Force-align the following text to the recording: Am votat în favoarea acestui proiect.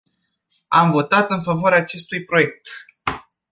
Am 0.69 0.91
votat 0.91 1.29
în 1.29 1.41
favoarea 1.41 1.77
acestui 1.77 2.23
proiect. 2.25 2.67